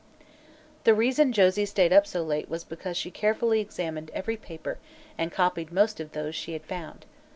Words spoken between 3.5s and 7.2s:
examined every paper and copied most of those she had found.